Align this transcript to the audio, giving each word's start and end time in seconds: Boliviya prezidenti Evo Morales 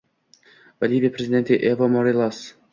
Boliviya 0.85 1.13
prezidenti 1.19 1.61
Evo 1.71 1.93
Morales 1.95 2.45